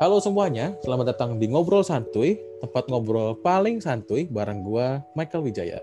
Halo 0.00 0.16
semuanya, 0.16 0.72
selamat 0.80 1.12
datang 1.12 1.36
di 1.36 1.44
Ngobrol 1.44 1.84
Santuy, 1.84 2.40
tempat 2.64 2.88
ngobrol 2.88 3.36
paling 3.44 3.84
santuy 3.84 4.24
bareng 4.32 4.64
gua 4.64 5.04
Michael 5.12 5.44
Wijaya. 5.44 5.76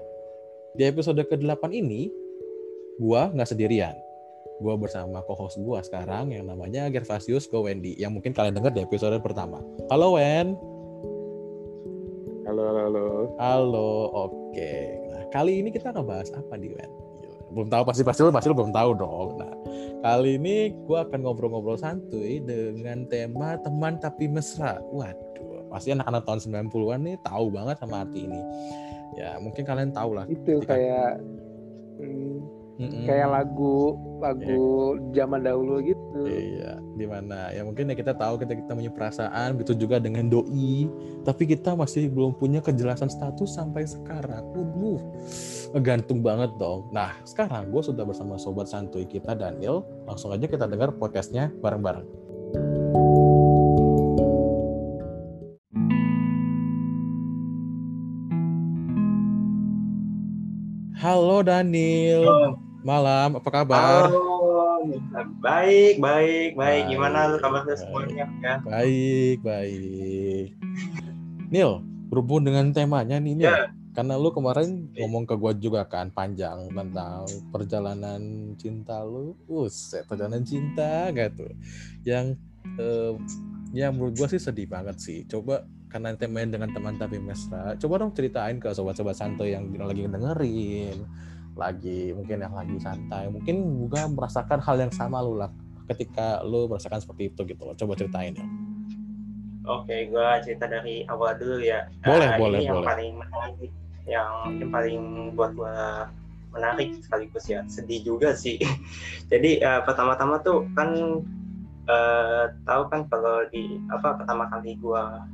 Di 0.74 0.90
episode 0.90 1.22
ke-8 1.22 1.70
ini, 1.70 2.10
gua 2.98 3.30
nggak 3.30 3.54
sendirian. 3.54 3.94
Gua 4.58 4.74
bersama 4.74 5.22
co-host 5.22 5.62
gua 5.62 5.86
sekarang 5.86 6.34
yang 6.34 6.50
namanya 6.50 6.90
Gervasius 6.90 7.46
Go 7.46 7.70
Wendy, 7.70 7.94
yang 7.94 8.18
mungkin 8.18 8.34
kalian 8.34 8.58
dengar 8.58 8.74
di 8.74 8.82
episode 8.82 9.22
pertama. 9.22 9.62
Halo 9.94 10.18
Wen. 10.18 10.58
Halo, 12.50 12.74
halo, 12.74 12.80
halo. 12.90 13.06
Halo, 13.38 13.90
oke. 14.18 14.74
Nah, 15.14 15.24
kali 15.30 15.62
ini 15.62 15.70
kita 15.70 15.94
ngebahas 15.94 16.34
apa 16.34 16.58
nih 16.58 16.74
Wen? 16.74 17.07
Belum 17.52 17.68
tahu 17.72 17.84
pasti 17.88 18.04
pasti 18.04 18.22
lu 18.24 18.32
pasti 18.32 18.48
lu 18.52 18.56
belum 18.58 18.74
tahu 18.76 18.90
dong. 18.98 19.30
Nah, 19.40 19.54
kali 20.04 20.36
ini 20.36 20.56
gua 20.84 21.08
akan 21.08 21.20
ngobrol-ngobrol 21.24 21.80
santuy 21.80 22.44
dengan 22.44 23.08
tema 23.08 23.56
teman 23.62 23.98
tapi 23.98 24.28
mesra. 24.28 24.80
Waduh, 24.92 25.72
pasti 25.72 25.96
anak-anak 25.96 26.24
tahun 26.28 26.40
90-an 26.68 27.00
nih 27.08 27.16
tahu 27.24 27.46
banget 27.52 27.76
sama 27.80 28.04
arti 28.04 28.28
ini. 28.28 28.42
Ya, 29.16 29.40
mungkin 29.42 29.64
kalian 29.66 29.92
tahu 29.96 30.14
lah. 30.14 30.26
Itu 30.28 30.62
ketika- 30.62 30.76
kayak 30.78 31.12
hmm, 31.98 32.38
Mm-mm. 32.78 33.04
kayak 33.10 33.28
lagu 33.34 33.98
lagu 34.22 34.66
zaman 35.16 35.42
dahulu 35.42 35.82
gitu. 35.82 36.22
Iya, 36.28 36.78
di 36.98 37.06
mana 37.06 37.54
ya 37.54 37.62
mungkin 37.62 37.94
ya 37.94 37.96
kita 37.96 38.18
tahu 38.18 38.42
kita 38.42 38.58
kita 38.58 38.74
punya 38.74 38.90
perasaan, 38.90 39.54
begitu 39.54 39.86
juga 39.86 40.02
dengan 40.02 40.26
doi, 40.26 40.90
tapi 41.22 41.46
kita 41.46 41.78
masih 41.78 42.10
belum 42.10 42.34
punya 42.42 42.58
kejelasan 42.60 43.08
status 43.14 43.54
sampai 43.54 43.86
sekarang. 43.86 44.42
Waduh, 44.58 45.00
gantung 45.86 46.26
banget 46.26 46.50
dong. 46.58 46.90
Nah, 46.90 47.14
sekarang 47.22 47.70
gue 47.70 47.86
sudah 47.86 48.02
bersama 48.02 48.42
sobat 48.42 48.66
santuy 48.66 49.06
kita 49.06 49.38
Daniel. 49.38 49.86
Langsung 50.10 50.34
aja 50.34 50.50
kita 50.50 50.66
dengar 50.66 50.90
podcastnya 50.98 51.54
bareng-bareng. 51.62 52.10
Halo 60.98 61.46
Daniel, 61.46 62.58
malam 62.82 63.38
apa 63.38 63.50
kabar? 63.54 64.10
Halo, 64.10 64.37
baik, 65.42 65.96
baik, 66.00 66.52
baik. 66.54 66.84
Gimana 66.92 67.32
lu 67.32 67.38
kabarnya 67.42 67.76
semuanya? 67.78 68.26
Ya. 68.44 68.56
Baik, 68.62 69.38
baik. 69.42 70.54
Nil, 71.48 71.82
berhubung 72.12 72.44
dengan 72.44 72.72
temanya 72.72 73.18
nih, 73.18 73.34
Nil. 73.38 73.48
Ya. 73.48 73.72
Karena 73.98 74.14
lu 74.14 74.30
kemarin 74.30 74.94
ngomong 74.94 75.26
ke 75.26 75.34
gua 75.34 75.58
juga 75.58 75.82
kan 75.90 76.14
panjang 76.14 76.70
tentang 76.70 77.26
perjalanan 77.50 78.54
cinta 78.54 79.02
lu. 79.02 79.34
Buset, 79.50 80.06
perjalanan 80.06 80.46
cinta 80.46 81.10
gak 81.10 81.34
tuh? 81.34 81.50
Yang 82.06 82.38
eh, 82.78 83.14
yang 83.74 83.98
menurut 83.98 84.14
gua 84.14 84.30
sih 84.30 84.38
sedih 84.38 84.70
banget 84.70 85.02
sih. 85.02 85.26
Coba 85.26 85.66
karena 85.90 86.14
temanya 86.14 86.60
dengan 86.60 86.70
teman 86.78 87.00
tapi 87.02 87.18
mesra. 87.18 87.74
Coba 87.80 88.06
dong 88.06 88.14
ceritain 88.14 88.62
ke 88.62 88.70
sobat-sobat 88.70 89.18
santai 89.18 89.58
yang 89.58 89.66
lagi 89.74 90.06
dengerin, 90.06 90.98
lagi 91.58 92.14
mungkin 92.14 92.38
yang 92.40 92.54
lagi 92.54 92.78
santai, 92.80 93.28
mungkin 93.28 93.86
juga 93.86 94.06
merasakan 94.08 94.62
hal 94.62 94.78
yang 94.88 94.94
sama 94.94 95.20
lu 95.26 95.36
lah 95.36 95.50
ketika 95.92 96.44
lu 96.44 96.68
merasakan 96.70 97.00
seperti 97.02 97.34
itu 97.34 97.42
gitu 97.48 97.62
loh. 97.66 97.76
Coba 97.76 97.94
ceritain 97.98 98.36
ya. 98.36 98.48
Oke, 99.68 100.08
gua 100.08 100.40
cerita 100.40 100.64
dari 100.64 101.04
awal 101.12 101.36
dulu 101.36 101.60
ya. 101.60 101.92
Boleh, 102.08 102.28
Nah, 102.32 102.38
boleh, 102.40 102.60
ini 102.64 102.68
yang 102.72 102.80
boleh. 102.80 102.88
paling 102.88 103.12
menarik, 103.20 103.72
yang 104.08 104.30
yang 104.64 104.72
paling 104.72 105.02
buat 105.36 105.52
gua 105.60 106.08
menarik 106.56 106.96
sekaligus 107.04 107.46
ya 107.52 107.60
sedih 107.68 108.00
juga 108.08 108.32
sih. 108.32 108.56
Jadi 109.32 109.60
eh, 109.60 109.82
pertama-tama 109.84 110.40
tuh 110.40 110.64
kan 110.72 110.96
eh, 111.88 112.46
tahu 112.64 112.84
kan 112.88 113.12
kalau 113.12 113.44
di 113.52 113.76
apa 113.92 114.16
pertama 114.24 114.48
kali 114.48 114.80
gua 114.80 115.28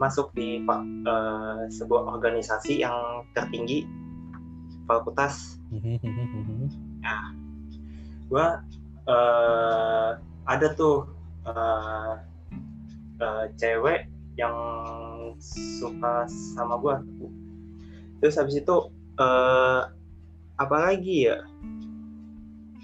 masuk 0.00 0.32
di 0.32 0.64
eh, 0.64 1.60
sebuah 1.68 2.16
organisasi 2.16 2.80
yang 2.80 3.28
tertinggi 3.36 3.84
fakultas 4.86 5.58
gua 8.30 8.64
eh 9.04 10.10
ada 10.48 10.68
tuh 10.72 11.04
eh 11.44 12.14
eh, 13.20 13.44
cewek 13.60 14.08
yang 14.34 14.56
suka 15.38 16.26
sama 16.56 16.80
gua 16.80 17.04
terus 18.20 18.40
habis 18.40 18.58
itu 18.58 18.76
eh 19.20 19.82
apa 20.54 20.76
lagi 20.78 21.28
ya 21.28 21.42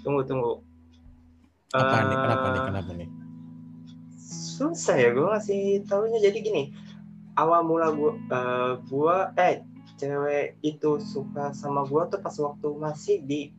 tunggu 0.03 0.25
tunggu 0.25 0.53
apa 1.71 2.03
nih? 2.03 2.15
Eh, 2.15 2.19
Kenapa 2.19 2.47
nih? 2.51 2.61
Kenapa 2.67 2.91
nih? 2.99 3.09
susah 4.61 4.93
ya 4.93 5.09
gue 5.09 5.25
ngasih 5.25 5.61
tahunya 5.89 6.21
jadi 6.21 6.37
gini 6.37 6.63
awal 7.33 7.65
mula 7.65 7.89
gua 7.89 8.13
eh, 8.13 8.71
gua 8.91 9.15
eh 9.41 9.65
cewek 10.01 10.57
itu 10.65 10.97
suka 10.97 11.53
sama 11.53 11.85
gua 11.85 12.09
tuh 12.09 12.17
pas 12.17 12.33
waktu 12.33 12.67
masih 12.81 13.21
di 13.21 13.53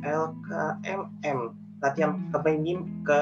LKMM 0.00 1.38
latihan 1.76 2.16
kepemim 2.32 3.04
ke 3.04 3.20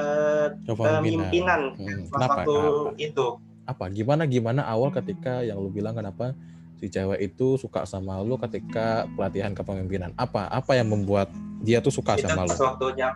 kepemimpinan 0.63 1.75
Hmm, 1.75 2.07
pas 2.07 2.23
Kenapa? 2.23 2.31
waktu 2.39 2.55
Kenapa? 2.55 3.03
itu 3.03 3.27
Apa? 3.65 3.85
Gimana? 3.89 4.23
Gimana 4.29 4.61
awal 4.63 4.93
ketika 4.93 5.41
yang 5.41 5.57
lu 5.57 5.73
bilang 5.73 5.97
kenapa 5.97 6.37
si 6.77 6.85
cewek 6.87 7.17
itu 7.33 7.57
suka 7.57 7.83
sama 7.89 8.21
lu 8.21 8.37
ketika 8.37 9.09
pelatihan 9.17 9.57
kepemimpinan? 9.57 10.13
Apa? 10.15 10.45
Apa 10.53 10.77
yang 10.77 10.93
membuat 10.93 11.33
dia 11.65 11.81
tuh 11.81 11.89
suka 11.91 12.13
itu 12.15 12.29
sama 12.29 12.45
lu? 12.45 12.53
pas 12.53 12.61
waktunya 12.61 13.09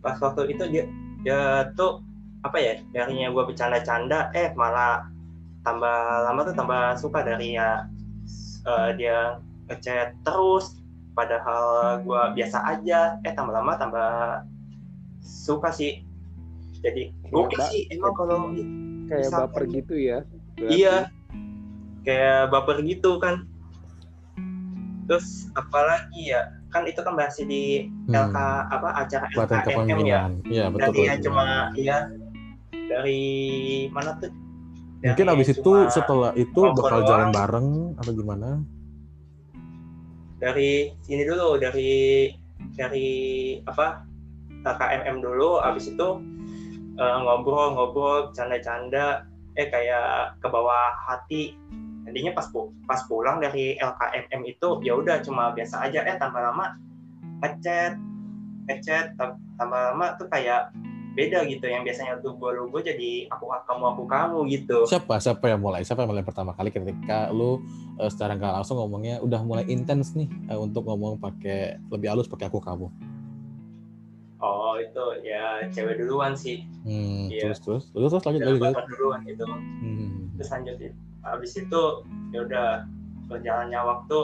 pas 0.00 0.16
waktu 0.16 0.56
itu 0.56 0.64
dia 0.72 0.84
dia 1.20 1.68
tuh 1.76 2.00
apa 2.40 2.56
ya 2.56 2.80
darinya 2.96 3.28
gua 3.28 3.44
bercanda-canda 3.44 4.32
eh 4.32 4.54
malah 4.56 5.04
tambah 5.66 5.98
lama 6.22 6.40
tuh 6.44 6.54
tambah 6.54 6.82
suka 6.94 7.20
dari 7.20 7.58
ya 7.58 7.90
eh, 8.62 8.90
dia 8.94 9.42
ngechat 9.66 10.14
terus 10.22 10.78
padahal 11.12 11.98
gua 12.00 12.30
biasa 12.30 12.62
aja 12.62 13.18
eh 13.20 13.32
tambah 13.32 13.50
lama 13.50 13.74
tambah 13.74 14.10
suka 15.18 15.68
sih 15.68 16.06
jadi 16.78 17.10
Ba- 17.26 17.66
sih 17.66 17.90
emang 17.90 18.14
kalau 18.14 18.54
Kayak 19.06 19.22
Misalkan- 19.24 19.42
baper 19.48 19.62
gitu 19.72 19.94
ya. 19.96 20.18
berarti. 20.56 20.70
iya 20.72 20.94
kayak 22.02 22.40
baper 22.48 22.76
gitu 22.80 23.18
kan 23.18 23.46
terus 25.06 25.46
apalagi 25.52 26.30
ya 26.30 26.42
kan 26.68 26.82
itu 26.84 26.98
kan 26.98 27.14
masih 27.14 27.44
di 27.44 27.64
Hmm, 28.04 28.14
LK 28.30 28.36
apa 28.68 28.88
acara 28.96 29.26
LKMM 29.28 29.38
ya 29.56 29.62
kepemimpinan. 29.64 30.30
Iya, 30.44 30.64
betul. 30.68 30.82
dari 30.84 31.00
ya 31.00 31.12
betul. 31.12 31.24
cuma 31.24 31.44
ya 31.74 31.98
dari 32.72 33.22
mana 33.88 34.10
tuh 34.16 34.30
Mungkin 35.06 35.26
Dari 35.26 35.34
abis 35.38 35.48
itu 35.54 35.70
cuma 35.70 35.88
setelah 35.88 36.30
itu 36.34 36.60
bakal 36.74 36.98
doang. 37.00 37.06
jalan 37.06 37.28
bareng 37.30 37.68
atau 37.96 38.12
gimana? 38.12 38.50
dari 40.36 40.92
sini 41.00 41.24
dulu 41.24 41.56
dari 41.56 42.28
dari 42.76 43.08
apa 43.64 44.04
KMM 44.60 45.24
dulu 45.24 45.62
abis 45.64 45.88
itu 45.88 46.08
eh, 46.98 47.16
ngobrol-ngobrol 47.24 48.36
canda-canda 48.36 49.24
eh 49.56 49.72
kayak 49.72 50.36
ke 50.36 50.46
bawah 50.52 50.92
hati 51.08 51.56
intinya 52.04 52.36
pas 52.36 52.46
pas 52.84 53.00
pulang 53.08 53.40
dari 53.40 53.80
LKMM 53.80 54.40
itu 54.44 54.68
ya 54.84 54.92
udah 54.94 55.24
cuma 55.24 55.56
biasa 55.56 55.88
aja 55.88 56.04
eh 56.04 56.20
tambah 56.20 56.38
lama 56.38 56.76
ngechat 57.40 57.96
ngechat 58.68 59.16
tam- 59.16 59.40
tambah 59.56 59.80
lama 59.92 60.20
tuh 60.20 60.28
kayak 60.28 60.68
beda 61.16 61.38
gitu 61.44 61.64
yang 61.64 61.80
biasanya 61.80 62.20
tuh 62.20 62.36
gue 62.36 62.50
lu 62.52 62.68
gue 62.68 62.82
jadi 62.84 63.10
aku 63.26 63.48
kamu 63.48 63.84
aku 63.90 64.02
kamu 64.04 64.38
gitu 64.46 64.78
Siapa? 64.84 65.16
Siapa 65.16 65.48
yang 65.48 65.58
mulai? 65.58 65.80
Siapa 65.80 66.04
yang 66.04 66.12
mulai 66.12 66.20
pertama 66.20 66.52
kali 66.52 66.68
ketika 66.68 67.32
lu 67.32 67.64
eh, 67.96 68.06
secara 68.06 68.36
nggak 68.36 68.52
langsung 68.54 68.76
ngomongnya 68.76 69.18
udah 69.18 69.40
mulai 69.40 69.64
intens 69.66 70.12
nih 70.12 70.28
eh, 70.46 70.54
untuk 70.54 70.84
ngomong 70.84 71.16
pakai 71.16 71.80
lebih 71.88 72.12
halus 72.12 72.28
pakai 72.28 72.46
aku 72.46 72.60
kamu. 72.60 72.92
oh 74.36 74.76
itu 74.76 75.04
ya 75.24 75.64
cewek 75.66 75.96
duluan 75.96 76.36
sih 76.36 76.60
Hmm, 76.84 77.26
Iya. 77.26 77.48
terus 77.50 77.58
terus 77.58 77.84
terus 77.90 78.12
terus 78.12 78.22
lanjut 78.22 78.40
ya, 78.40 78.46
lanjut. 78.46 78.62
lanjut. 78.68 78.84
duluan 78.92 79.20
gitu 79.24 79.42
Hmm. 79.48 80.28
terus 80.36 80.48
lanjutin 80.52 80.92
habis 81.24 81.52
itu 81.56 81.82
ya 82.30 82.40
udah 82.44 82.68
berjalannya 83.26 83.80
waktu 83.80 84.18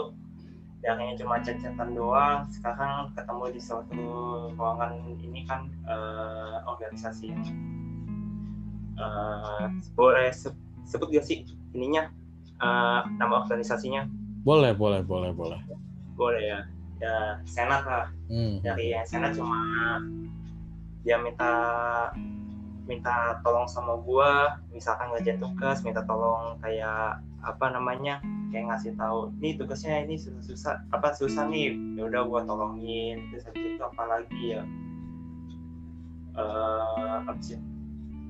yang 0.82 0.98
cuma 1.14 1.38
chat-chatan 1.38 1.94
doang. 1.94 2.42
Sekarang 2.50 3.14
ketemu 3.14 3.44
di 3.54 3.60
suatu 3.62 4.02
ruangan 4.58 4.98
ini 5.22 5.46
kan 5.46 5.70
eh, 5.86 6.56
organisasi. 6.66 7.30
Yang 7.30 7.54
eh, 8.98 9.64
boleh 9.94 10.28
se- 10.34 10.58
sebut 10.86 11.08
gak 11.14 11.26
sih 11.26 11.46
ininya? 11.72 12.10
Eh, 12.62 13.00
nama 13.18 13.46
organisasinya? 13.46 14.06
Boleh 14.42 14.74
boleh 14.74 15.06
boleh 15.06 15.30
boleh. 15.30 15.60
boleh 16.18 16.42
ya? 16.42 16.60
Ya 17.02 17.14
senat 17.46 17.82
lah. 17.82 18.06
Hmm. 18.30 18.62
dari 18.62 18.94
yang 18.94 19.02
senat 19.06 19.34
cuma 19.34 19.58
dia 21.02 21.18
minta 21.18 21.50
minta 22.86 23.38
tolong 23.42 23.66
sama 23.70 23.98
gua. 24.02 24.58
Misalkan 24.74 25.10
ngerjain 25.14 25.38
tugas 25.38 25.82
minta 25.86 26.02
tolong 26.06 26.58
kayak 26.62 27.22
apa 27.42 27.74
namanya 27.74 28.22
kayak 28.54 28.70
ngasih 28.70 28.92
tahu 28.94 29.34
nih 29.42 29.58
tugasnya 29.58 30.06
ini 30.06 30.14
susah, 30.20 30.42
susah 30.44 30.74
apa 30.94 31.10
susah 31.16 31.48
nih 31.50 31.74
ya 31.98 32.06
udah 32.06 32.22
gua 32.28 32.40
tolongin 32.46 33.26
terus 33.32 33.48
habis 33.48 33.64
itu 33.74 33.82
apa 33.82 34.02
lagi 34.06 34.42
ya? 34.54 34.62
Eh 36.38 37.16
habis 37.26 37.56
itu 37.56 37.64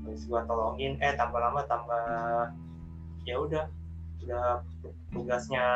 terus 0.03 0.23
gua 0.27 0.43
tolongin 0.49 0.99
eh 0.99 1.15
tambah 1.15 1.39
lama 1.39 1.63
tambah 1.69 2.07
ya 3.29 3.37
udah 3.39 3.65
udah 4.23 4.63
tugasnya 5.13 5.67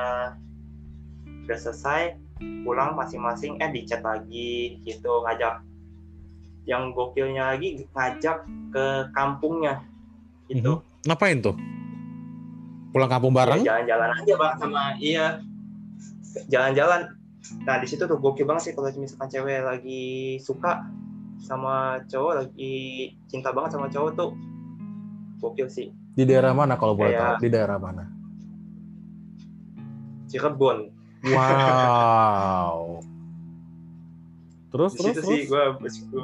udah 1.47 1.59
selesai 1.59 2.19
pulang 2.67 2.99
masing-masing 2.99 3.57
eh 3.61 3.71
dicat 3.71 4.03
lagi 4.03 4.81
gitu 4.83 5.23
ngajak. 5.25 5.63
Yang 6.67 6.83
gokilnya 6.99 7.55
lagi 7.55 7.87
ngajak 7.95 8.43
ke 8.75 8.87
kampungnya 9.15 9.87
gitu. 10.51 10.83
Ngapain 11.07 11.39
tuh? 11.39 11.55
Pulang 12.97 13.13
kampung 13.13 13.31
bareng? 13.31 13.61
Ya, 13.61 13.77
jalan-jalan 13.77 14.09
aja 14.17 14.35
bang 14.35 14.55
sama 14.57 14.83
iya 14.97 15.27
jalan-jalan 16.49 17.01
nah 17.63 17.77
di 17.77 17.87
situ 17.87 18.03
tuh 18.03 18.17
gokil 18.17 18.43
banget 18.43 18.63
sih 18.63 18.73
kalau 18.73 18.89
misalkan 18.91 19.29
cewek 19.29 19.61
lagi 19.61 20.03
suka 20.41 20.89
sama 21.39 22.01
cowok 22.07 22.33
lagi 22.39 22.75
cinta 23.27 23.53
banget 23.53 23.71
sama 23.71 23.87
cowok 23.87 24.11
tuh 24.15 24.31
gokil 25.39 25.69
sih 25.69 25.93
Di 26.11 26.25
daerah 26.25 26.51
mana 26.51 26.75
kalau 26.75 26.93
boleh 26.93 27.13
Kayak- 27.13 27.37
tahu? 27.37 27.37
Di 27.39 27.49
daerah 27.51 27.77
mana? 27.77 28.05
Cirebon 30.27 30.79
Wow. 31.27 32.77
Terus 34.73 34.93
di 34.93 34.99
terus 34.99 35.15
situ 35.15 35.21
sih 35.23 35.39
terus. 35.39 35.49
gue 35.49 35.65
bersyukur 35.79 36.23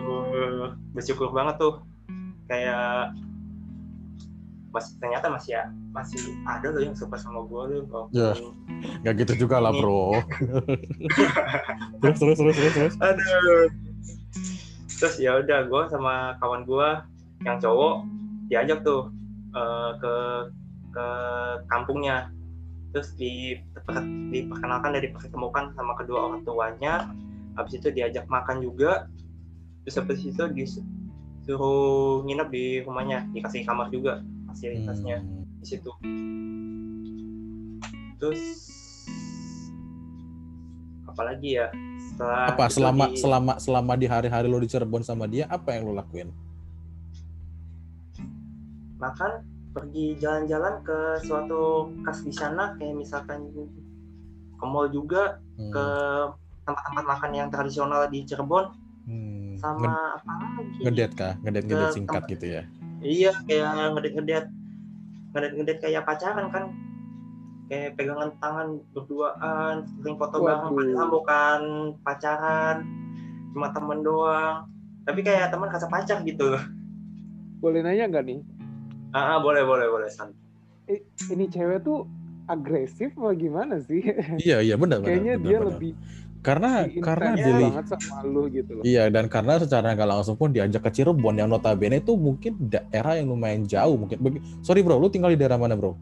bersyukur 0.93 1.29
banget 1.31 1.57
tuh 1.59 1.75
kayak 2.47 3.13
masih 4.73 4.97
ternyata 4.97 5.29
masih 5.29 5.51
ya 5.53 5.65
masih 5.93 6.17
ada 6.43 6.67
loh 6.69 6.81
yang 6.81 6.97
suka 6.97 7.15
sama 7.15 7.45
gue 7.45 7.63
loh 7.69 7.85
walaupun- 7.87 8.17
Ya. 8.17 8.33
Gak 9.05 9.15
gitu 9.21 9.45
juga 9.45 9.61
lah 9.61 9.71
bro. 9.71 10.17
terus 12.01 12.17
terus 12.19 12.37
terus 12.41 12.57
terus 12.57 12.75
terus. 12.75 12.95
aduh. 12.99 13.69
Terus 14.99 15.15
ya 15.19 15.39
udah 15.39 15.67
gue 15.67 15.83
sama 15.91 16.15
kawan 16.39 16.65
gue 16.65 16.89
yang 17.45 17.59
cowok 17.59 18.07
diajak 18.49 18.81
tuh 18.81 19.13
eh, 19.53 19.91
ke 20.01 20.15
ke 20.93 21.07
kampungnya. 21.69 22.33
Terus 22.93 23.13
di 23.17 23.57
diperkenalkan 24.31 24.93
dan 24.93 25.03
dipertemukan 25.03 25.65
sama 25.73 25.93
kedua 25.97 26.29
orang 26.29 26.41
tuanya. 26.45 27.09
Habis 27.57 27.77
itu 27.77 27.89
diajak 27.89 28.25
makan 28.27 28.61
juga. 28.61 29.09
Terus 29.85 29.97
habis 29.99 30.21
itu 30.23 30.45
disuruh 30.53 32.23
nginep 32.23 32.49
di 32.49 32.65
rumahnya 32.81 33.27
dikasih 33.33 33.67
kamar 33.67 33.91
juga 33.91 34.23
fasilitasnya 34.53 35.17
Hmm. 35.19 35.43
di 35.59 35.67
situ 35.67 35.91
terus 38.17 38.41
apalagi 41.05 41.57
ya 41.57 41.67
setelah 42.07 42.49
Apa 42.49 42.65
selama 42.69 43.05
di- 43.07 43.19
selama 43.19 43.53
selama 43.59 43.93
di 43.95 44.07
hari-hari 44.07 44.47
lo 44.47 44.57
di 44.57 44.67
Cirebon 44.67 45.03
sama 45.03 45.27
dia 45.27 45.45
apa 45.47 45.73
yang 45.73 45.85
lo 45.85 45.95
lakuin? 45.95 46.29
makan 48.97 49.43
pergi 49.73 50.15
jalan-jalan 50.17 50.79
ke 50.81 50.99
suatu 51.21 51.63
kas 52.03 52.23
di 52.23 52.31
sana 52.31 52.77
kayak 52.77 52.95
misalkan 52.95 53.51
ke 54.55 54.65
mall 54.65 54.87
juga 54.87 55.43
Hmm. 55.53 55.69
ke 55.69 55.87
tempat-tempat 56.63 57.05
makan 57.09 57.31
yang 57.35 57.49
tradisional 57.51 58.07
di 58.07 58.23
Cirebon 58.23 58.71
Hmm. 59.03 59.53
Nge- 59.53 59.59
sama 59.59 59.91
apa 60.15 60.31
lagi 60.55 60.81
Ngedet 60.81 61.11
kah? 61.13 61.35
Ngedet 61.43 61.65
ngedet 61.67 61.91
singkat 61.93 62.15
tempat- 62.21 62.31
gitu 62.31 62.47
ya? 62.49 62.63
Iya 63.03 63.31
kayak 63.45 63.99
ngedet-ngedet 63.99 64.47
ngedet-ngedet 65.33 65.79
kayak 65.83 66.03
pacaran 66.07 66.49
kan 66.49 66.65
kayak 67.67 67.97
pegangan 67.97 68.31
tangan 68.37 68.69
berduaan 68.93 69.87
sering 70.01 70.17
foto 70.21 70.37
bareng 70.45 70.73
padahal 70.77 71.09
bukan 71.09 71.61
pacaran 72.05 72.77
cuma 73.53 73.69
temen 73.73 74.01
doang 74.01 74.69
tapi 75.03 75.21
kayak 75.21 75.51
teman 75.51 75.69
kasa 75.69 75.87
pacar 75.91 76.23
gitu 76.23 76.55
Boleh 77.63 77.79
nanya 77.79 78.11
nggak 78.11 78.27
nih? 78.27 78.41
ah 79.15 79.37
ah, 79.37 79.39
boleh 79.39 79.63
boleh 79.63 79.87
boleh 79.87 80.11
san 80.11 80.35
Ini 81.31 81.47
cewek 81.47 81.87
tuh 81.87 82.05
agresif 82.51 83.15
apa 83.15 83.33
gimana 83.39 83.79
sih? 83.79 84.03
Iya 84.37 84.61
iya 84.61 84.75
benar 84.75 84.99
benar. 84.99 85.09
Kayaknya 85.15 85.35
benar, 85.39 85.47
dia 85.47 85.57
benar. 85.57 85.69
lebih 85.71 85.93
karena 86.43 86.85
intens 86.91 87.07
karena 87.07 87.31
Iya. 87.39 87.45
dili 87.47 87.67
sama 87.87 88.19
lu 88.27 88.43
gitu 88.51 88.71
loh. 88.77 88.83
Iya 88.83 89.07
dan 89.15 89.31
karena 89.31 89.63
secara 89.63 89.95
nggak 89.95 90.11
langsung 90.11 90.35
pun 90.35 90.51
diajak 90.51 90.83
ke 90.83 90.91
Cirebon 90.91 91.39
yang 91.39 91.47
notabene 91.47 92.03
itu 92.03 92.19
mungkin 92.19 92.59
daerah 92.59 93.15
yang 93.15 93.31
lumayan 93.31 93.63
jauh 93.63 93.95
mungkin. 93.95 94.19
Sorry 94.67 94.83
bro, 94.83 94.99
lu 94.99 95.07
tinggal 95.07 95.31
di 95.31 95.39
daerah 95.39 95.57
mana 95.57 95.79
bro? 95.79 95.95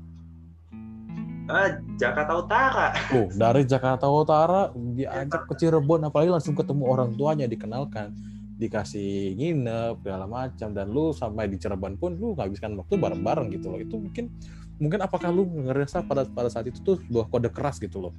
ah 1.50 1.82
Jakarta 1.98 2.32
Utara 2.38 2.86
Oh 3.10 3.26
dari 3.34 3.66
Jakarta 3.66 4.06
Utara 4.06 4.70
diajak 4.94 5.50
ke 5.50 5.54
Cirebon 5.58 6.06
apalagi 6.06 6.30
langsung 6.30 6.54
ketemu 6.54 6.86
orang 6.86 7.10
tuanya 7.18 7.50
dikenalkan 7.50 8.14
dikasih 8.54 9.34
nginep 9.34 9.98
segala 10.04 10.30
macam 10.30 10.68
dan 10.70 10.86
lu 10.86 11.10
sampai 11.10 11.50
di 11.50 11.58
Cirebon 11.58 11.98
pun 11.98 12.14
lu 12.14 12.38
ngabiskan 12.38 12.78
waktu 12.78 12.94
bareng-bareng 12.94 13.50
gitu 13.50 13.66
loh 13.72 13.80
itu 13.82 13.98
mungkin 13.98 14.30
mungkin 14.78 15.00
apakah 15.02 15.34
lu 15.34 15.42
ngerasa 15.66 16.06
pada 16.06 16.22
pada 16.28 16.46
saat 16.52 16.70
itu 16.70 16.78
tuh 16.86 17.02
sebuah 17.08 17.26
kode 17.26 17.50
keras 17.50 17.82
gitu 17.82 17.98
loh 17.98 18.12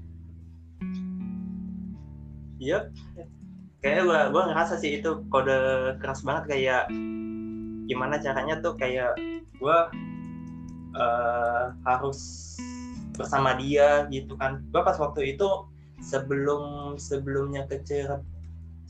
Iya, 2.61 2.93
kayaknya 3.81 4.03
gua 4.05 4.19
gua 4.29 4.43
ngerasa 4.53 4.77
sih 4.77 5.01
itu 5.01 5.25
kode 5.33 5.57
keras 5.97 6.21
banget 6.21 6.53
kayak 6.53 6.83
gimana 7.89 8.21
caranya 8.21 8.61
tuh 8.61 8.77
kayak 8.77 9.17
gua 9.57 9.89
eh, 10.93 11.63
harus 11.89 12.19
bersama 13.17 13.57
dia 13.57 14.05
gitu 14.13 14.37
kan. 14.37 14.61
Gua 14.69 14.85
pas 14.85 15.01
waktu 15.01 15.33
itu 15.33 15.49
sebelum 16.05 16.95
sebelumnya 17.01 17.65
ke 17.65 17.81
Cireb- 17.81 18.29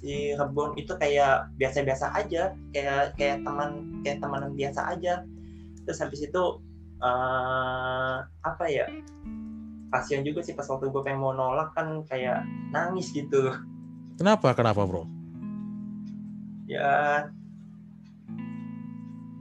Cirebon 0.03 0.75
itu 0.75 0.91
kayak 0.99 1.47
biasa-biasa 1.55 2.11
aja, 2.11 2.51
kayak 2.75 3.15
kayak 3.15 3.39
teman 3.47 4.03
kayak 4.03 4.19
teman 4.19 4.51
biasa 4.51 4.81
aja. 4.99 5.23
Terus 5.87 5.99
habis 6.03 6.19
itu 6.19 6.43
eh, 6.99 8.17
apa 8.43 8.65
ya? 8.67 8.91
Kasian 9.91 10.23
juga 10.23 10.39
sih 10.39 10.55
pas 10.55 10.63
waktu 10.65 10.87
gue 10.87 11.03
pengen 11.03 11.19
mau 11.19 11.35
nolak 11.35 11.75
kan 11.75 12.01
kayak 12.07 12.47
nangis 12.71 13.11
gitu. 13.11 13.51
kenapa? 14.15 14.55
Kenapa 14.55 14.87
bro? 14.87 15.03
Ya 16.65 17.27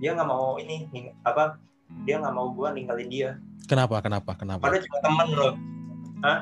dia 0.00 0.17
nggak 0.17 0.26
mau 0.26 0.56
ini 0.56 0.88
apa 1.29 1.61
dia 2.08 2.17
nggak 2.17 2.32
mau 2.35 2.50
gua 2.56 2.73
ninggalin 2.73 3.12
dia. 3.12 3.31
Kenapa? 3.69 4.00
Kenapa? 4.00 4.32
Kenapa? 4.35 4.67
Padahal 4.67 4.82
cuma 4.82 4.99
temen 5.05 5.29
loh 5.37 5.55
Hah? 6.25 6.41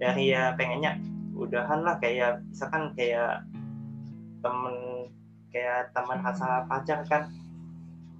ya 0.00 0.56
pengennya 0.56 0.96
udahan 1.36 1.84
lah 1.84 2.00
kayak 2.00 2.40
misalkan 2.48 2.96
kayak 2.96 3.44
temen 4.40 4.74
kayak 5.52 5.92
teman 5.92 6.24
rasa 6.24 6.64
pacar 6.64 7.04
kan. 7.04 7.28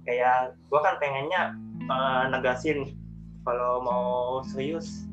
Kayak 0.05 0.53
gua 0.69 0.85
kan 0.85 0.95
pengennya 1.01 1.57
eh, 1.89 2.23
negasin 2.29 3.00
kalau 3.41 3.81
mau 3.81 4.05
serius 4.43 5.05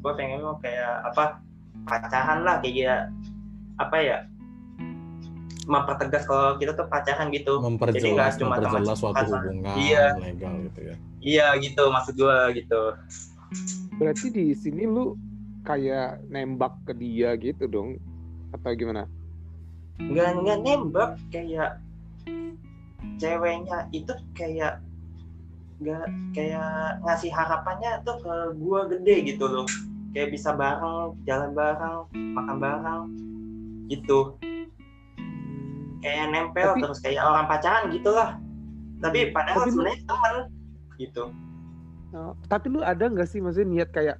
gua 0.00 0.14
pengen 0.14 0.40
mau 0.40 0.56
kayak 0.58 1.06
apa 1.06 1.38
pacaran 1.84 2.42
lah 2.42 2.58
kayak 2.58 3.08
apa 3.76 3.96
ya 3.96 4.18
mempertegas 5.64 6.26
kalau 6.26 6.58
kita 6.58 6.74
tuh 6.74 6.88
pacaran 6.88 7.30
gitu 7.30 7.56
Jadi 7.56 7.66
memperjelas 7.68 8.34
nggak 8.34 8.40
cuma 8.42 8.54
teman 8.58 8.82
memperjelas 8.82 8.98
suatu 8.98 9.14
sekamar. 9.14 9.40
hubungan 9.44 9.76
Iya. 9.78 10.04
legal 10.18 10.52
gitu 10.66 10.80
ya 10.82 10.94
iya 11.20 11.46
gitu 11.56 11.82
maksud 11.88 12.14
gua 12.16 12.50
gitu 12.50 12.82
Berarti 13.98 14.26
di 14.30 14.46
sini 14.54 14.86
lu 14.86 15.18
kayak 15.60 16.24
nembak 16.26 16.72
ke 16.86 16.94
dia 16.94 17.36
gitu 17.36 17.66
dong 17.66 17.98
atau 18.50 18.72
gimana? 18.72 19.04
nggak 20.00 20.30
nggak 20.40 20.58
nembak 20.64 21.10
kayak 21.28 21.76
ceweknya 23.20 23.84
itu 23.92 24.08
kayak 24.32 24.80
nggak 25.80 26.04
kayak 26.36 27.00
ngasih 27.02 27.32
harapannya 27.32 28.04
tuh 28.04 28.20
ke 28.20 28.34
gua 28.60 28.84
gede 28.86 29.14
gitu 29.26 29.48
loh. 29.48 29.66
Kayak 30.12 30.34
bisa 30.34 30.52
bareng 30.52 31.16
jalan 31.24 31.50
bareng 31.54 32.00
makan 32.34 32.56
bareng 32.58 33.02
gitu. 33.88 34.36
Kayak 36.00 36.32
nempel 36.32 36.68
Tapi- 36.76 36.82
terus 36.82 36.98
kayak 37.00 37.20
orang 37.20 37.46
pacaran 37.46 37.92
gitulah. 37.92 38.30
Tapi 39.00 39.32
padahal 39.32 39.64
Tapi 39.64 39.68
lu- 39.68 39.74
sebenarnya 39.76 40.00
temen 40.04 40.34
gitu. 40.96 41.24
Oh, 42.10 42.34
tapi 42.50 42.66
lu 42.68 42.82
ada 42.82 43.06
nggak 43.06 43.28
sih 43.28 43.38
maksudnya 43.38 43.70
niat 43.70 43.90
kayak 43.94 44.18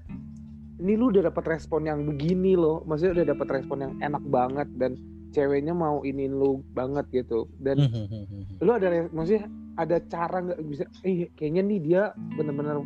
ini 0.81 0.95
lu 0.97 1.11
udah 1.13 1.29
dapat 1.29 1.45
respon 1.59 1.85
yang 1.85 2.07
begini 2.07 2.57
loh, 2.57 2.81
maksudnya 2.87 3.21
udah 3.21 3.27
dapat 3.37 3.49
respon 3.61 3.79
yang 3.83 3.93
enak 4.01 4.23
banget 4.25 4.69
dan 4.81 4.97
ceweknya 5.31 5.77
mau 5.77 6.01
iniin 6.01 6.33
lu 6.33 6.63
banget 6.73 7.05
gitu. 7.13 7.51
Dan 7.59 7.85
Hmm. 7.85 8.47
lu 8.63 8.71
ada 8.71 8.89
maksudnya 9.11 9.45
ada 9.81 9.97
cara 10.05 10.37
nggak 10.45 10.61
bisa 10.69 10.85
eh 11.01 11.33
kayaknya 11.33 11.63
nih 11.65 11.79
dia 11.81 12.03
bener-bener 12.37 12.85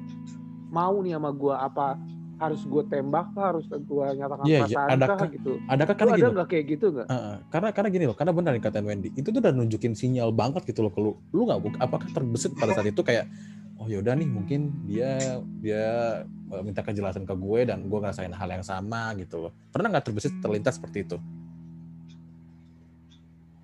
mau 0.70 0.94
nih 1.02 1.18
sama 1.18 1.30
gua 1.34 1.66
apa 1.66 1.98
harus 2.34 2.66
gue 2.66 2.82
tembak 2.90 3.30
kah 3.30 3.54
harus 3.54 3.62
gue 3.70 4.06
nyatakan 4.18 4.42
Iya, 4.42 4.58
iya. 4.58 4.74
perasaan 4.74 4.90
Adakah- 4.98 5.18
kah 5.18 5.28
gitu 5.30 5.52
adakah 5.70 5.94
lu 5.94 5.98
karena 5.98 6.10
ada 6.10 6.18
gini 6.18 6.34
nggak 6.34 6.48
kayak 6.50 6.64
gitu 6.66 6.86
nggak 6.90 7.06
Heeh, 7.06 7.36
karena 7.46 7.68
karena 7.70 7.88
gini 7.94 8.04
loh, 8.10 8.16
karena 8.18 8.32
benar 8.34 8.52
yang 8.58 8.64
kata 8.66 8.78
Wendy, 8.82 9.08
itu 9.14 9.28
tuh 9.30 9.38
udah 9.38 9.52
nunjukin 9.54 9.92
sinyal 9.94 10.30
banget 10.34 10.62
gitu 10.66 10.82
loh 10.82 10.90
ke 10.90 10.98
lu. 10.98 11.14
Lu 11.30 11.46
nggak 11.46 11.78
apakah 11.78 12.08
terbesit 12.10 12.52
pada 12.58 12.74
saat 12.74 12.90
itu 12.90 13.00
kayak 13.06 13.30
oh 13.78 13.86
yaudah 13.86 14.18
nih 14.18 14.26
mungkin 14.26 14.74
dia 14.82 15.38
dia 15.62 15.84
eh, 16.26 16.62
minta 16.66 16.82
kejelasan 16.82 17.22
ke 17.22 17.34
gue 17.38 17.60
dan 17.70 17.86
gue 17.86 17.98
ngerasain 18.02 18.34
hal 18.34 18.48
yang 18.50 18.66
sama 18.66 19.14
gitu 19.14 19.46
loh. 19.48 19.52
Pernah 19.70 19.94
nggak 19.94 20.04
terbesit 20.10 20.34
terlintas 20.42 20.74
seperti 20.82 21.06
itu? 21.06 21.16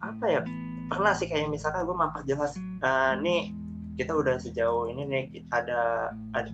apa 0.00 0.24
ya 0.32 0.42
pernah 0.90 1.14
sih 1.14 1.30
kayak 1.30 1.46
misalkan 1.48 1.86
gue 1.86 1.94
memperjelas 1.94 2.58
eh, 2.58 3.12
nih 3.22 3.40
kita 3.94 4.12
udah 4.12 4.34
sejauh 4.42 4.90
ini 4.90 5.02
nih 5.06 5.24
ada, 5.54 6.10
ada 6.34 6.50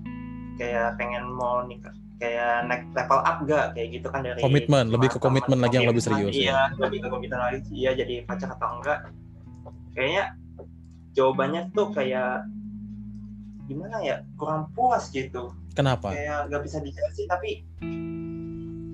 kayak 0.61 1.01
pengen 1.01 1.25
mau 1.33 1.65
nikah 1.65 1.93
kayak 2.17 2.65
naik 2.65 2.85
level 2.97 3.21
up 3.21 3.39
gak 3.45 3.67
kayak 3.77 3.89
gitu 4.01 4.09
kan 4.09 4.25
dari 4.25 4.41
Komitmen, 4.41 4.89
lebih 4.89 5.13
ke 5.13 5.19
komitmen 5.21 5.61
lagi 5.61 5.77
yang 5.77 5.89
lebih 5.93 6.01
serius, 6.01 6.33
ya. 6.33 6.41
iya 6.49 6.61
lebih 6.81 7.05
ke 7.05 7.09
komitmen 7.13 7.37
lagi 7.37 7.61
iya 7.77 7.93
jadi 7.93 8.25
pacar 8.25 8.57
atau 8.57 8.81
enggak 8.81 9.13
kayaknya 9.93 10.33
jawabannya 11.13 11.73
tuh 11.77 11.93
kayak 11.93 12.49
gimana 13.69 14.01
ya 14.01 14.17
kurang 14.41 14.73
puas 14.73 15.13
gitu 15.13 15.53
Kenapa? 15.77 16.17
kayak 16.17 16.49
nggak 16.49 16.63
bisa 16.65 16.81
dijelasin 16.81 17.27
tapi 17.29 17.51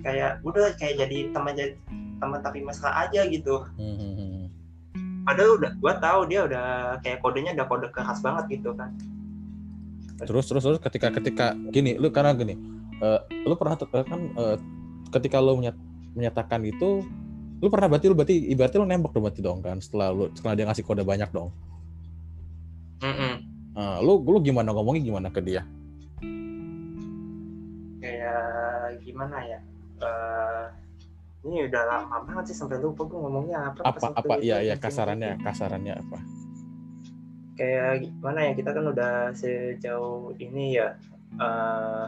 kayak 0.03 0.43
udah 0.43 0.75
kayak 0.75 1.07
jadi 1.07 1.31
teman 1.31 1.55
jadi 1.55 1.73
teman 2.19 2.39
tapi 2.43 2.59
mesra 2.67 2.91
aja 3.07 3.23
gitu 3.27 3.63
Hmm, 3.79 3.95
hmm, 3.99 4.13
hmm. 4.19 4.22
Padahal 5.23 5.59
udah 5.59 5.71
gua 5.79 5.95
tahu 5.99 6.21
dia 6.26 6.41
udah 6.47 6.64
kayak 7.00 7.19
kodenya 7.23 7.55
udah 7.55 7.67
kode 7.67 7.88
keras 7.95 8.19
banget 8.21 8.61
gitu 8.61 8.75
kan 8.75 8.91
Terus 10.23 10.47
terus 10.47 10.62
terus 10.62 10.79
ketika 10.79 11.11
ketika 11.11 11.47
gini, 11.75 11.99
lu 11.99 12.14
karena 12.14 12.31
gini, 12.31 12.55
eh, 13.02 13.21
lu 13.43 13.59
pernah 13.59 13.75
tuh, 13.75 13.91
eh, 13.91 14.07
kan 14.07 14.21
eh, 14.38 14.57
ketika 15.11 15.43
lu 15.43 15.59
menyat- 15.59 15.83
menyatakan 16.14 16.62
itu, 16.62 17.02
lu 17.59 17.67
pernah 17.67 17.91
berarti 17.91 18.07
lu 18.07 18.14
berarti 18.14 18.37
ibaratnya 18.55 18.79
lu 18.83 18.87
nembak 18.87 19.11
dong 19.11 19.26
berarti 19.26 19.43
dong 19.43 19.59
kan 19.67 19.83
setelah 19.83 20.14
lu 20.14 20.31
setelah 20.31 20.55
dia 20.55 20.67
ngasih 20.71 20.85
kode 20.87 21.02
banyak 21.02 21.26
dong. 21.35 21.50
Mm-mm. 23.02 23.35
Eh, 23.75 23.99
lu 23.99 24.23
lu 24.23 24.38
gimana 24.47 24.71
ngomongnya 24.71 25.02
gimana 25.02 25.29
ke 25.35 25.43
dia? 25.43 25.67
kayak 28.02 28.99
gimana 29.07 29.38
ya 29.47 29.59
Eh, 30.02 30.64
ini 31.43 31.67
udah 31.67 31.83
lama 31.87 32.17
banget 32.23 32.55
sih 32.55 32.57
sampai 32.63 32.79
lupa 32.79 33.03
gue 33.07 33.19
ngomongnya 33.19 33.75
apa 33.75 33.81
Apa 33.83 34.15
apa 34.15 34.35
iya 34.39 34.63
iya 34.63 34.79
kasarannya 34.79 35.43
kasarannya 35.43 35.95
apa? 35.99 36.19
kayak 37.53 38.09
gimana 38.09 38.49
ya 38.49 38.53
kita 38.57 38.71
kan 38.73 38.85
udah 38.89 39.15
sejauh 39.37 40.33
ini 40.41 40.81
ya 40.81 40.97
eh, 41.37 42.05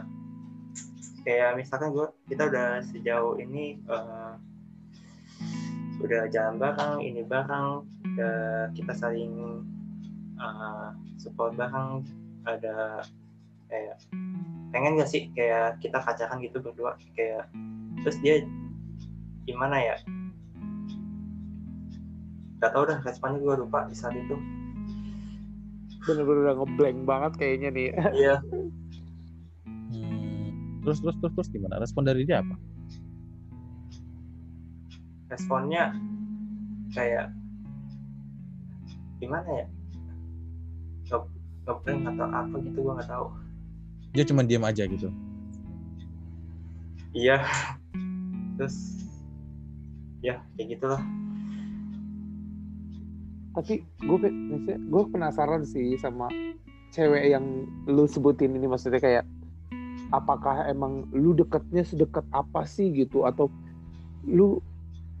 kayak 1.21 1.61
misalkan 1.61 1.93
gue 1.93 2.07
kita 2.27 2.49
udah 2.49 2.81
sejauh 2.81 3.37
ini 3.37 3.77
eh, 3.77 4.33
udah 6.01 6.27
jalan 6.33 6.57
bareng 6.59 6.97
ini 7.05 7.21
bareng 7.23 7.85
udah 7.85 8.73
kita 8.73 8.93
saling 8.97 9.61
eh, 10.41 10.89
support 11.21 11.53
bareng 11.53 12.01
ada 12.49 13.05
kayak 13.69 14.01
pengen 14.73 14.97
gak 14.99 15.09
sih 15.09 15.29
kayak 15.37 15.77
kita 15.79 16.01
pacaran 16.01 16.41
gitu 16.41 16.57
berdua 16.59 16.97
kayak 17.15 17.47
terus 18.03 18.17
dia 18.19 18.43
gimana 19.45 19.77
ya? 19.77 19.95
Gak 22.59 22.71
tau 22.73 22.83
dah 22.89 22.97
responnya 23.05 23.39
gue 23.41 23.55
lupa 23.61 23.85
di 23.85 23.95
saat 23.95 24.17
itu. 24.17 24.35
Bener-bener 26.05 26.49
udah 26.49 26.55
ngeblank 26.61 26.99
banget 27.05 27.31
kayaknya 27.37 27.69
nih. 27.73 27.89
Iya. 28.21 28.35
Hmm, 29.65 30.81
terus 30.81 30.99
terus 31.01 31.15
terus 31.21 31.33
terus 31.37 31.49
gimana? 31.53 31.77
Respon 31.81 32.03
dari 32.05 32.25
dia 32.25 32.41
apa? 32.41 32.55
responnya 35.25 35.89
kayak 36.93 37.33
gimana 39.17 39.49
ya? 39.49 39.67
Nge- 41.09 41.33
ngeblank 41.65 42.01
atau 42.13 42.27
apa 42.29 42.55
gitu 42.61 42.77
gue 42.85 42.93
nggak 42.93 43.09
tahu. 43.09 43.27
Dia 44.15 44.23
cuma 44.23 44.45
diam 44.45 44.63
aja 44.63 44.85
gitu. 44.85 45.09
iya. 47.11 47.41
Terus 48.55 49.04
ya 50.25 50.41
kayak 50.57 50.77
gitulah. 50.77 51.01
Tapi 53.53 53.85
gue 54.01 54.17
gue 54.75 55.03
penasaran 55.13 55.63
sih 55.63 55.95
sama 56.01 56.27
cewek 56.91 57.31
yang 57.31 57.69
lu 57.85 58.09
sebutin 58.09 58.57
ini 58.57 58.65
maksudnya 58.65 58.99
kayak 58.99 59.25
apakah 60.11 60.65
emang 60.67 61.07
lu 61.13 61.31
deketnya 61.37 61.85
sedekat 61.85 62.25
apa 62.33 62.65
sih 62.65 62.89
gitu? 62.91 63.23
Atau 63.23 63.53
lu 64.25 64.59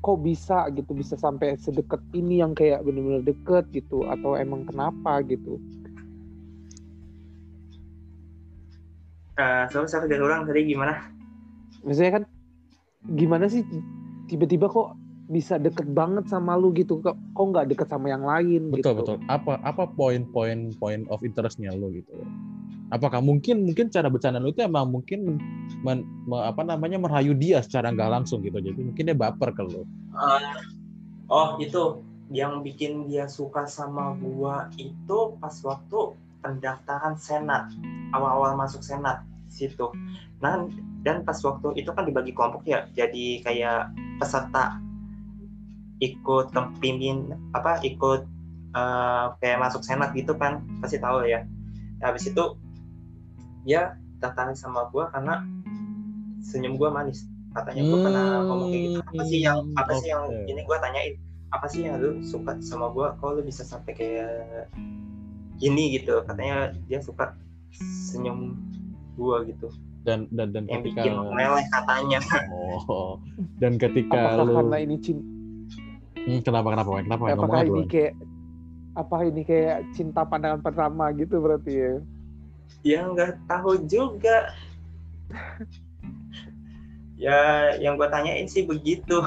kok 0.01 0.21
bisa 0.21 0.69
gitu 0.73 0.93
bisa 0.93 1.15
sampai 1.17 1.57
sedekat 1.57 2.01
ini 2.17 2.41
yang 2.41 2.57
kayak 2.57 2.83
bener-bener 2.83 3.23
deket 3.23 3.69
gitu? 3.71 4.03
Atau 4.09 4.35
emang 4.35 4.65
kenapa 4.67 5.21
gitu? 5.23 5.61
Uh, 9.35 9.67
sorry 9.67 9.87
sorry 9.91 10.07
dari 10.07 10.23
ulang 10.23 10.47
tadi 10.47 10.63
gimana? 10.63 11.11
Maksudnya 11.83 12.11
kan 12.19 12.23
gimana 13.15 13.45
sih 13.45 13.61
tiba-tiba 14.29 14.69
kok 14.69 14.97
bisa 15.25 15.57
deket 15.57 15.89
banget 15.89 16.29
sama 16.29 16.53
lu 16.53 16.69
gitu 16.77 17.01
kok 17.01 17.17
kok 17.17 17.45
nggak 17.49 17.65
deket 17.73 17.89
sama 17.89 18.13
yang 18.13 18.21
lain 18.21 18.69
Betul 18.69 18.77
gitu 18.77 18.89
betul. 19.01 19.17
Apa 19.25 19.57
apa 19.65 19.83
poin-poin 19.89 20.69
point 20.77 21.03
of 21.09 21.25
interestnya 21.25 21.73
lo 21.73 21.89
gitu? 21.89 22.13
Apakah 22.93 23.25
mungkin 23.25 23.65
mungkin 23.65 23.89
cara 23.89 24.05
bercanda 24.13 24.37
lo 24.37 24.53
itu 24.53 24.61
emang 24.61 24.93
mungkin 24.93 25.25
men, 25.25 25.37
men- 25.81 26.07
me- 26.29 26.45
apa 26.45 26.61
namanya 26.61 27.01
merayu 27.01 27.33
dia 27.33 27.65
secara 27.65 27.89
nggak 27.89 28.21
langsung 28.21 28.45
gitu. 28.45 28.61
Jadi 28.61 28.77
mungkin 28.77 29.03
dia 29.09 29.17
baper 29.17 29.49
ke 29.57 29.65
lo. 29.65 29.81
Uh, 30.13 30.61
oh 31.33 31.57
itu 31.57 32.05
yang 32.29 32.61
bikin 32.61 33.09
dia 33.09 33.25
suka 33.25 33.65
sama 33.65 34.13
gua 34.17 34.69
itu 34.77 35.37
pas 35.41 35.53
waktu 35.65 36.17
pendaftaran 36.45 37.17
senat 37.17 37.73
awal-awal 38.13 38.53
masuk 38.53 38.81
senat 38.85 39.25
situ 39.49 39.89
nah 40.41 40.65
dan 41.05 41.21
pas 41.21 41.37
waktu 41.37 41.77
itu 41.77 41.93
kan 41.93 42.03
dibagi 42.09 42.33
kelompok 42.33 42.65
ya 42.65 42.89
jadi 42.97 43.45
kayak 43.45 43.93
peserta 44.17 44.81
ikut 46.03 46.51
kepimpin 46.51 47.31
apa 47.55 47.79
ikut 47.85 48.27
eh, 48.75 49.25
kayak 49.39 49.61
masuk 49.61 49.85
senat 49.85 50.11
gitu 50.11 50.35
kan 50.35 50.65
pasti 50.83 50.99
tahu 50.99 51.23
ya. 51.23 51.47
Nah, 52.03 52.11
habis 52.11 52.27
itu 52.27 52.43
dia 53.63 53.95
tertarik 54.19 54.59
sama 54.59 54.91
gua 54.91 55.07
karena 55.13 55.45
senyum 56.43 56.75
gua 56.75 56.91
manis. 56.91 57.23
Katanya 57.55 57.87
gua 57.87 57.99
pernah 58.03 58.25
ngomong 58.43 58.67
kayak 58.73 58.83
gitu. 58.83 58.99
Apa 58.99 59.23
sih 59.23 59.39
yang 59.39 59.59
apa 59.79 59.91
sih 59.95 60.09
yang 60.11 60.25
ini 60.51 60.61
gua 60.67 60.77
tanyain? 60.83 61.15
Apa 61.55 61.65
sih 61.71 61.87
yang 61.87 62.03
lu 62.03 62.19
suka 62.19 62.59
sama 62.59 62.91
gua? 62.91 63.15
Kok 63.23 63.39
lu 63.39 63.41
bisa 63.47 63.63
sampai 63.63 63.95
kayak 63.95 64.67
gini 65.55 65.95
gitu? 65.95 66.19
Katanya 66.27 66.75
dia 66.91 66.99
suka 66.99 67.39
senyum 68.11 68.59
gua 69.15 69.47
gitu 69.47 69.71
Dan 70.05 70.29
dan 70.29 70.53
dan 70.53 70.69
yang 70.69 70.85
ketika 70.85 71.01
bikin 71.01 71.13
meleleh 71.33 71.65
katanya. 71.73 72.19
Oh 72.53 73.17
dan 73.57 73.73
ketika 73.81 74.37
apakah 74.37 74.45
lo 74.45 74.53
karena 74.61 74.77
ini 74.85 74.95
cinta 75.01 75.25
Hmm, 76.25 76.41
kenapa 76.41 76.73
kenapa 76.73 76.89
kenapa 77.05 77.21
Wan? 77.21 77.33
apakah 77.37 77.59
ngomongnya 77.61 77.69
ini 77.69 77.83
kayak 77.85 78.13
apakah 78.97 79.25
ini 79.29 79.41
kayak 79.45 79.77
cinta 79.93 80.25
pandangan 80.25 80.57
pertama 80.65 81.13
gitu 81.13 81.37
berarti 81.37 81.73
ya? 81.77 81.93
Ya 82.81 82.99
nggak 83.05 83.45
tahu 83.45 83.85
juga. 83.85 84.49
Ya 87.13 87.71
yang 87.77 88.01
gua 88.01 88.09
tanyain 88.09 88.49
sih 88.49 88.65
begitu. 88.65 89.21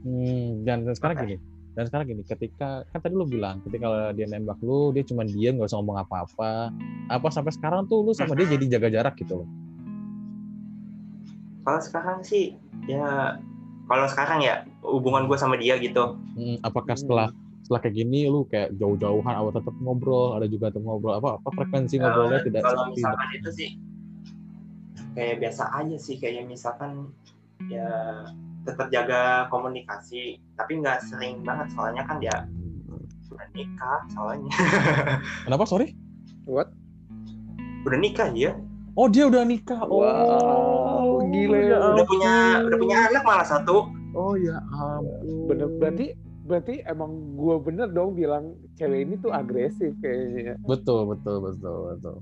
Hmm, 0.00 0.64
dan, 0.64 0.88
dan 0.88 0.96
sekarang 0.96 1.28
gini, 1.28 1.36
dan 1.80 1.88
sekarang 1.88 2.12
gini, 2.12 2.22
ketika 2.28 2.84
kan 2.92 3.00
tadi 3.00 3.16
lu 3.16 3.24
bilang 3.24 3.64
ketika 3.64 4.12
dia 4.12 4.28
nembak 4.28 4.60
lu, 4.60 4.92
dia 4.92 5.00
cuma 5.00 5.24
diam 5.24 5.56
nggak 5.56 5.72
usah 5.72 5.80
ngomong 5.80 5.96
apa-apa. 6.04 6.68
Apa 7.08 7.32
sampai 7.32 7.56
sekarang 7.56 7.88
tuh 7.88 8.04
lu 8.04 8.12
sama 8.12 8.36
dia 8.36 8.44
jadi 8.52 8.76
jaga 8.76 8.92
jarak 8.92 9.16
gitu 9.16 9.40
loh. 9.40 9.48
kalau 11.60 11.80
sekarang 11.80 12.18
sih 12.24 12.56
ya 12.88 13.36
kalau 13.84 14.06
sekarang 14.08 14.40
ya 14.40 14.64
hubungan 14.80 15.28
gua 15.28 15.36
sama 15.36 15.60
dia 15.60 15.76
gitu 15.76 16.16
Hmm, 16.36 16.56
apakah 16.64 16.96
Hmm. 16.96 17.02
setelah 17.04 17.28
setelah 17.64 17.80
kayak 17.84 17.96
gini 18.00 18.26
lu 18.26 18.48
kayak 18.48 18.74
jauh-jauhan 18.80 19.34
awal 19.36 19.52
tetap 19.54 19.76
ngobrol, 19.78 20.34
ada 20.34 20.48
juga 20.50 20.72
tetap 20.72 20.82
ngobrol 20.82 21.14
apa 21.20 21.38
apa 21.38 21.48
frekuensi 21.54 22.00
ngobrolnya 22.00 22.40
tidak 22.42 22.64
kalau 22.64 22.90
seperti 22.90 23.00
misalkan 23.00 23.28
itu 23.36 23.50
sih 23.54 23.70
kayak 25.14 25.36
biasa 25.44 25.62
aja 25.72 25.96
sih 26.00 26.16
kayak 26.18 26.44
misalkan 26.48 26.92
ya 27.68 27.88
tetap 28.62 28.86
jaga 28.88 29.20
komunikasi 29.48 30.36
tapi 30.54 30.78
nggak 30.78 31.00
sering 31.02 31.40
banget 31.40 31.72
soalnya 31.72 32.04
kan 32.04 32.16
dia 32.18 32.44
udah 33.30 33.48
nikah 33.52 34.00
soalnya 34.10 34.52
Kenapa 35.46 35.64
sorry? 35.64 35.96
what 36.44 36.68
udah 37.82 37.98
nikah 37.98 38.28
ya 38.30 38.52
Oh 38.92 39.06
dia 39.06 39.22
udah 39.24 39.46
nikah. 39.46 39.86
Oh 39.86 40.02
Wow, 40.02 41.22
gila. 41.24 41.56
ya 41.62 41.76
udah 41.94 42.04
punya 42.04 42.32
udah 42.60 42.76
punya 42.76 42.96
anak 43.06 43.22
malah 43.22 43.46
satu 43.46 43.86
Oh 44.10 44.34
ya 44.34 44.58
ampun. 44.68 45.46
bener 45.46 45.70
berarti 45.78 46.06
berarti 46.42 46.74
emang 46.82 47.08
gue 47.32 47.54
bener 47.62 47.86
dong 47.88 48.12
bilang 48.12 48.50
cewek 48.74 49.06
ini 49.06 49.14
tuh 49.16 49.30
agresif 49.30 49.94
kayaknya 49.96 50.58
Betul 50.60 51.06
betul 51.06 51.38
betul 51.40 51.94
betul. 51.94 52.16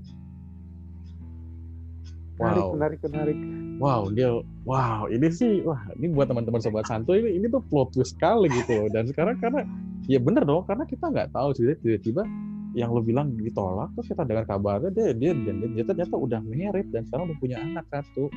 Menarik 2.39 2.63
Wow. 2.63 2.73
menarik 2.73 2.99
menarik 3.03 3.39
Wow, 3.79 4.11
dia 4.11 4.43
wow, 4.67 5.07
ini 5.07 5.31
sih 5.31 5.63
wah, 5.63 5.79
ini 5.95 6.11
buat 6.11 6.27
teman-teman 6.27 6.59
sobat 6.59 6.83
santuy 6.83 7.23
ini 7.23 7.39
ini 7.39 7.47
tuh 7.47 7.63
plot 7.71 7.95
twist 7.95 8.19
sekali 8.19 8.51
gitu 8.51 8.75
loh. 8.75 8.91
Dan 8.91 9.07
sekarang 9.07 9.39
karena 9.39 9.63
ya 10.03 10.19
bener 10.19 10.43
dong, 10.43 10.67
karena 10.67 10.83
kita 10.83 11.07
nggak 11.07 11.31
tahu 11.31 11.55
sih 11.55 11.63
tiba-tiba 11.79 12.27
yang 12.75 12.91
lo 12.91 12.99
bilang 12.99 13.33
ditolak 13.39 13.89
terus 13.97 14.13
kita 14.13 14.27
dengar 14.27 14.45
kabarnya 14.45 14.91
dia 14.93 15.15
dia 15.15 15.31
dia, 15.31 15.53
dia, 15.55 15.69
dia 15.79 15.85
ternyata 15.87 16.13
udah 16.19 16.43
married 16.43 16.91
dan 16.91 17.07
sekarang 17.07 17.31
udah 17.31 17.39
punya 17.39 17.57
anak 17.63 17.87
satu. 17.87 18.27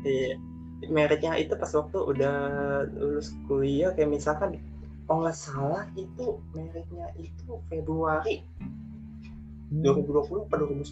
Iya. 0.00 0.40
Meritnya 0.88 1.32
itu 1.36 1.52
pas 1.60 1.72
waktu 1.76 1.98
udah 2.00 2.36
lulus 2.96 3.36
kuliah 3.44 3.92
kayak 3.92 4.16
misalkan 4.16 4.56
kalau 5.04 5.28
nggak 5.28 5.36
salah 5.36 5.84
itu 5.92 6.40
mereknya 6.56 7.12
itu 7.20 7.60
Februari. 7.68 8.42
2020 9.68 10.46
atau 10.46 10.56
2019 10.62 10.86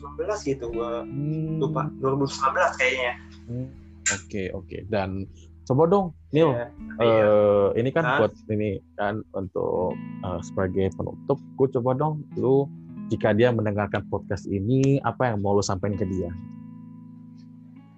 gitu 0.45 0.65
gua 0.69 1.03
Hmm. 1.03 1.59
lupa 1.59 1.87
2019 1.97 2.75
kayaknya 2.75 3.13
Hmm. 3.45 3.69
Oke 4.07 4.51
oke 4.51 4.85
dan 4.87 5.25
coba 5.65 5.87
dong 5.87 6.07
Neil 6.29 6.53
Iya. 6.53 6.69
eh, 7.01 7.67
ini 7.77 7.89
kan 7.89 8.05
Hah? 8.05 8.19
buat 8.21 8.33
ini 8.49 8.77
kan 8.95 9.25
untuk 9.33 9.95
eh, 9.97 10.41
sebagai 10.43 10.93
penutup 10.93 11.39
gue 11.57 11.69
coba 11.73 11.91
dong 11.95 12.15
lu 12.35 12.69
jika 13.07 13.31
dia 13.31 13.49
mendengarkan 13.49 14.05
podcast 14.05 14.45
ini 14.45 15.01
apa 15.01 15.29
yang 15.29 15.39
mau 15.39 15.53
lu 15.53 15.63
sampaikan 15.63 15.97
ke 15.97 16.07
dia 16.07 16.29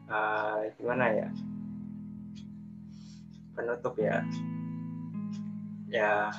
Ah, 0.07 0.63
gimana 0.77 1.11
ya 1.11 1.29
penutup 3.53 3.97
ya 3.97 4.23
ya 5.89 6.31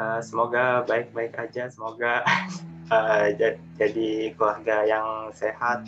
Ah, 0.00 0.16
semoga 0.24 0.80
baik-baik 0.88 1.36
aja 1.36 1.68
semoga 1.68 2.24
ja- 3.36 3.60
jadi 3.76 4.32
keluarga 4.32 4.88
yang 4.88 5.28
sehat. 5.36 5.84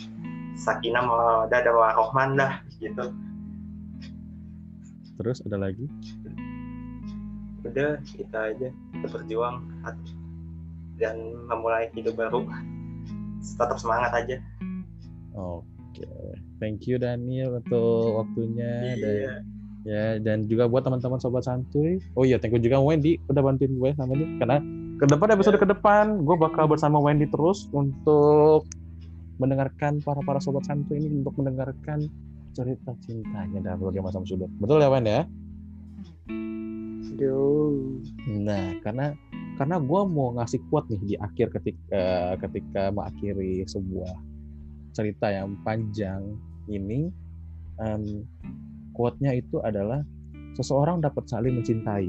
Sakinah 0.53 1.01
mawaddah 1.01 1.65
dan 1.65 1.73
warohman 1.73 2.37
dah 2.37 2.61
gitu. 2.77 3.09
Terus 5.17 5.41
ada 5.49 5.57
lagi? 5.57 5.89
Udah 7.65 7.97
kita 8.05 8.53
aja. 8.53 8.69
Kita 8.69 9.07
berjuang 9.09 9.65
dan 11.01 11.17
memulai 11.49 11.89
hidup 11.97 12.13
baru. 12.13 12.45
Tetap 13.41 13.81
semangat 13.81 14.13
aja. 14.13 14.37
Oke. 15.33 16.05
Thank 16.61 16.85
you 16.85 17.01
Daniel 17.01 17.57
untuk 17.57 18.21
waktunya. 18.21 18.93
Dan 18.93 19.09
iya 19.09 19.33
ya 19.83 20.17
dan 20.19 20.47
juga 20.47 20.67
buat 20.67 20.83
teman-teman 20.83 21.19
sobat 21.19 21.43
santuy. 21.47 21.99
Oh 22.15 22.23
iya 22.23 22.39
thank 22.39 22.55
you 22.55 22.61
juga 22.63 22.79
Wendy. 22.79 23.19
Udah 23.27 23.43
bantuin 23.43 23.75
gue 23.75 23.89
sama 23.95 24.15
ini 24.15 24.39
karena 24.39 24.57
ke 24.99 25.05
depan 25.09 25.29
episode 25.35 25.59
ke 25.59 25.67
depan 25.67 26.23
gue 26.23 26.35
bakal 26.39 26.65
bersama 26.67 26.99
Wendy 26.99 27.27
terus 27.27 27.67
untuk 27.75 28.67
mendengarkan 29.37 29.99
para 29.99 30.23
para 30.23 30.39
sobat 30.39 30.63
santuy 30.63 30.99
ini 31.03 31.23
untuk 31.23 31.35
mendengarkan 31.39 32.07
cerita 32.53 32.93
cintanya 33.03 33.59
dan 33.59 33.75
berbagai 33.81 34.01
macam 34.05 34.23
sudut. 34.23 34.49
Betul 34.61 34.79
ya 34.81 34.89
Wen 34.89 35.05
ya? 35.05 35.21
Yo. 37.13 37.69
nah 38.25 38.73
karena 38.81 39.13
karena 39.55 39.77
gue 39.77 40.01
mau 40.09 40.33
ngasih 40.33 40.59
quote 40.67 40.89
nih 40.89 41.01
di 41.13 41.15
akhir 41.21 41.53
ketika 41.53 42.35
ketika 42.41 42.89
mengakhiri 42.89 43.61
sebuah 43.69 44.17
cerita 44.97 45.29
yang 45.29 45.53
panjang 45.61 46.21
ini 46.69 47.13
em, 47.81 48.25
quote-nya 48.93 49.33
itu 49.33 49.59
adalah 49.65 50.05
seseorang 50.53 51.01
dapat 51.01 51.25
saling 51.25 51.57
mencintai 51.59 52.07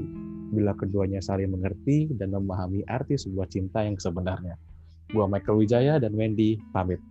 bila 0.53 0.77
keduanya 0.77 1.19
saling 1.19 1.49
mengerti 1.49 2.13
dan 2.13 2.31
memahami 2.31 2.85
arti 2.85 3.17
sebuah 3.17 3.49
cinta 3.49 3.81
yang 3.81 3.97
sebenarnya. 3.97 4.55
Gua 5.09 5.25
Michael 5.25 5.65
Wijaya 5.65 5.93
dan 5.97 6.13
Wendy 6.13 6.61
pamit. 6.71 7.01